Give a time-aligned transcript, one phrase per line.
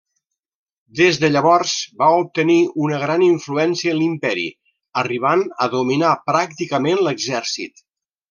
[0.99, 2.55] Des de llavors va obtenir
[2.85, 4.47] una gran influència en l'Imperi,
[5.03, 7.85] arribant a dominar pràcticament l'exèrcit.